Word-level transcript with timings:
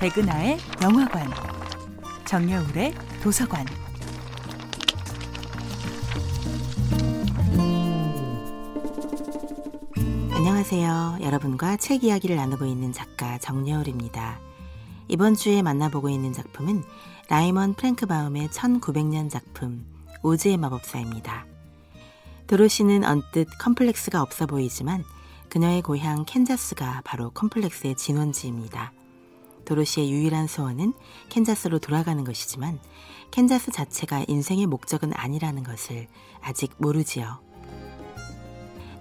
백은하의 0.00 0.56
영화관, 0.82 1.30
정여울의 2.24 2.94
도서관. 3.22 3.66
안녕하세요. 10.32 11.18
여러분과 11.20 11.76
책 11.76 12.02
이야기를 12.02 12.34
나누고 12.34 12.64
있는 12.64 12.94
작가 12.94 13.36
정여울입니다. 13.36 14.40
이번 15.08 15.34
주에 15.34 15.60
만나보고 15.60 16.08
있는 16.08 16.32
작품은 16.32 16.82
라이먼 17.28 17.74
프랭크바움의 17.74 18.48
1900년 18.48 19.28
작품 19.28 19.84
오즈의 20.22 20.56
마법사입니다. 20.56 21.44
도로시는 22.46 23.04
언뜻 23.04 23.46
컴플렉스가 23.58 24.22
없어 24.22 24.46
보이지만 24.46 25.04
그녀의 25.50 25.82
고향 25.82 26.24
캔자스가 26.24 27.02
바로 27.04 27.28
컴플렉스의 27.32 27.96
진원지입니다. 27.96 28.94
도로시의 29.64 30.10
유일한 30.10 30.46
소원은 30.46 30.94
캔자스로 31.28 31.78
돌아가는 31.78 32.22
것이지만 32.24 32.78
캔자스 33.30 33.70
자체가 33.70 34.24
인생의 34.26 34.66
목적은 34.66 35.12
아니라는 35.14 35.62
것을 35.62 36.08
아직 36.40 36.72
모르지요. 36.78 37.40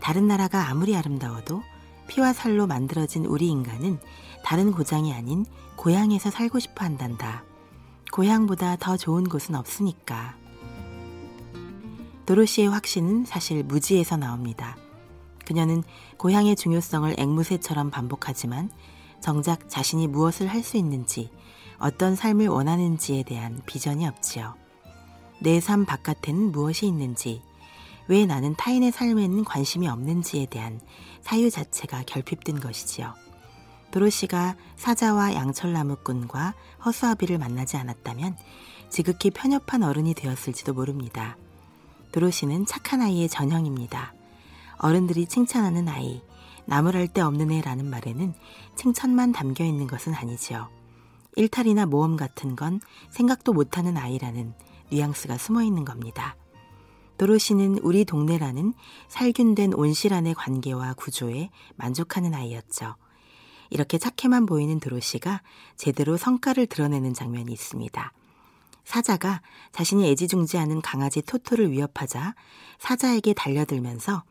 다른 0.01 0.27
나라가 0.27 0.69
아무리 0.69 0.95
아름다워도 0.95 1.61
피와 2.07 2.33
살로 2.33 2.67
만들어진 2.67 3.25
우리 3.25 3.47
인간은 3.47 3.99
다른 4.43 4.71
고장이 4.71 5.13
아닌 5.13 5.45
고향에서 5.75 6.31
살고 6.31 6.59
싶어 6.59 6.85
한단다. 6.85 7.43
고향보다 8.11 8.77
더 8.77 8.97
좋은 8.97 9.23
곳은 9.25 9.55
없으니까. 9.55 10.35
도로시의 12.25 12.69
확신은 12.69 13.25
사실 13.25 13.63
무지에서 13.63 14.17
나옵니다. 14.17 14.77
그녀는 15.45 15.83
고향의 16.17 16.55
중요성을 16.55 17.15
앵무새처럼 17.17 17.89
반복하지만 17.89 18.69
정작 19.21 19.69
자신이 19.69 20.07
무엇을 20.07 20.47
할 20.47 20.63
수 20.63 20.77
있는지, 20.77 21.29
어떤 21.79 22.15
삶을 22.15 22.47
원하는지에 22.47 23.23
대한 23.23 23.61
비전이 23.65 24.05
없지요. 24.07 24.55
내 25.41 25.59
삶 25.59 25.85
바깥에는 25.85 26.51
무엇이 26.51 26.85
있는지, 26.87 27.41
왜 28.07 28.25
나는 28.25 28.55
타인의 28.55 28.91
삶에는 28.91 29.43
관심이 29.45 29.87
없는지에 29.87 30.47
대한 30.47 30.81
사유 31.21 31.49
자체가 31.49 32.03
결핍된 32.07 32.59
것이지요. 32.59 33.13
도로시가 33.91 34.55
사자와 34.75 35.33
양철나무꾼과 35.35 36.53
허수아비를 36.85 37.37
만나지 37.37 37.77
않았다면 37.77 38.37
지극히 38.89 39.29
편협한 39.29 39.83
어른이 39.83 40.13
되었을지도 40.15 40.73
모릅니다. 40.73 41.37
도로시는 42.11 42.65
착한 42.65 43.01
아이의 43.01 43.29
전형입니다. 43.29 44.13
어른들이 44.79 45.27
칭찬하는 45.27 45.87
아이, 45.87 46.21
나무랄 46.69 47.07
데 47.07 47.21
없는 47.21 47.49
애라는 47.51 47.89
말에는 47.89 48.35
칭찬만 48.75 49.31
담겨 49.31 49.65
있는 49.65 49.87
것은 49.87 50.13
아니지요. 50.13 50.69
일탈이나 51.35 51.87
모험 51.87 52.15
같은 52.15 52.55
건 52.55 52.79
생각도 53.09 53.53
못하는 53.53 53.97
아이라는 53.97 54.53
뉘앙스가 54.91 55.39
숨어 55.39 55.63
있는 55.63 55.83
겁니다. 55.83 56.35
도로시는 57.17 57.79
우리 57.79 58.05
동네라는 58.05 58.75
살균된 59.07 59.73
온실안의 59.73 60.35
관계와 60.35 60.93
구조에 60.93 61.49
만족하는 61.75 62.35
아이였죠. 62.35 62.95
이렇게 63.71 63.97
착해만 63.97 64.45
보이는 64.45 64.79
도로시가 64.79 65.41
제대로 65.75 66.17
성과를 66.17 66.67
드러내는 66.67 67.15
장면이 67.15 67.51
있습니다. 67.51 68.13
사자가 68.85 69.41
자신이 69.71 70.07
애지중지하는 70.11 70.81
강아지 70.81 71.23
토토를 71.23 71.71
위협하자 71.71 72.35
사자에게 72.77 73.33
달려들면서 73.33 74.23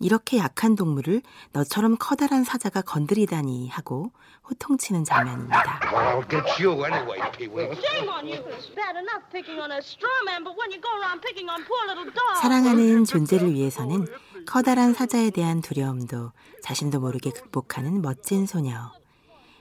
이렇게 0.00 0.38
약한 0.38 0.76
동물을 0.76 1.22
너처럼 1.52 1.96
커다란 1.98 2.44
사자가 2.44 2.82
건드리다니 2.82 3.68
하고 3.68 4.12
호통치는 4.48 5.04
장면입니다. 5.04 5.80
I'll 5.80 6.28
get 6.28 6.62
you 6.62 6.84
anyway, 6.84 7.20
Pee-wee. 7.36 7.72
Shame 7.72 8.08
on 8.08 8.26
you. 8.26 8.40
It's 8.52 8.74
bad 8.74 8.96
enough 8.98 9.24
picking 9.32 9.60
on 9.60 9.70
a 9.72 9.78
straw 9.78 10.10
man, 10.26 10.44
but 10.44 10.54
when 10.58 10.70
you 10.70 10.80
go 10.80 10.90
around 10.98 11.20
picking 11.22 11.48
on 11.48 11.64
poor 11.64 11.86
little 11.88 12.12
dogs. 12.12 12.40
사랑하는 12.42 13.04
존재를 13.04 13.54
위해서는 13.54 14.06
커다란 14.46 14.92
사자에 14.92 15.30
대한 15.30 15.62
두려움도 15.62 16.32
자신도 16.62 17.00
모르게 17.00 17.30
극복하는 17.30 18.02
멋진 18.02 18.46
소녀. 18.46 18.92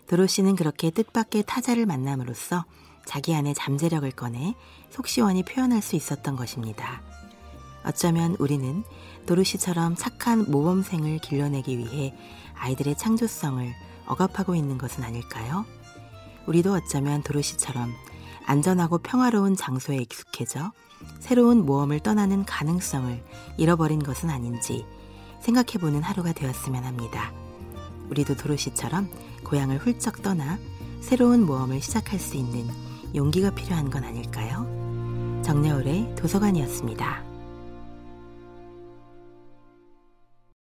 도로시는 0.08 0.58
그렇게 0.58 0.90
뜻밖의 0.90 1.44
타자를 1.48 1.86
만남으로써 1.86 2.66
자기 3.06 3.34
안의 3.36 3.54
잠재력을 3.54 4.10
꺼내 4.12 4.56
속 4.90 5.08
시원히 5.08 5.44
표현할 5.44 5.82
수 5.82 5.96
있었던 5.96 6.36
것입니다. 6.36 7.02
어쩌면 7.86 8.36
우리는 8.40 8.84
도로시처럼 9.26 9.96
착한 9.96 10.50
모범생을 10.50 11.20
길러내기 11.20 11.78
위해 11.78 12.14
아이들의 12.56 12.98
창조성을 12.98 13.74
억압하고 14.06 14.56
있는 14.56 14.78
것은 14.78 15.04
아닐까요? 15.04 15.66
우리도 16.48 16.74
어쩌면 16.74 17.24
도로시처럼 17.24 17.92
안전하고 18.46 19.00
평화로운 19.00 19.56
장소에 19.56 19.98
익숙해져 19.98 20.72
새로운 21.20 21.66
모험을 21.66 22.00
떠나는 22.00 22.46
가능성을 22.46 23.24
잃어버린 23.58 24.04
것은 24.04 24.30
아닌지 24.30 24.86
생각해보는 25.42 26.02
하루가 26.04 26.34
되었으면 26.34 26.84
합니다. 26.84 27.32
우리도 28.10 28.36
도로시처럼 28.36 29.10
고향을 29.44 29.78
훌쩍 29.78 30.22
떠나 30.22 30.58
새로운 31.02 31.46
모험을 31.46 31.82
시작할 31.82 32.20
수 32.20 32.38
있는 32.38 32.68
용기가 33.16 33.52
필요한 33.52 33.90
건 33.90 34.04
아닐까요? 34.04 35.42
정여울의 35.44 36.16
도서관이었습니다. 36.16 37.33